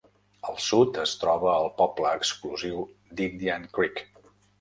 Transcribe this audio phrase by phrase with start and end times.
[0.51, 2.81] Al sud es troba el poble exclusiu
[3.21, 4.03] d'Indian Creek.